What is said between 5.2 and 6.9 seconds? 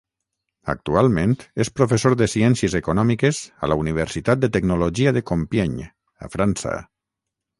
Compiègne, a França.